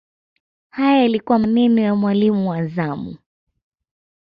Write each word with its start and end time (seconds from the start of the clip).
hayo 0.69 1.01
yalikuwa 1.01 1.39
maneno 1.39 1.81
ya 1.81 1.95
mwalimu 1.95 2.49
wa 2.49 2.67
zamu 2.67 3.17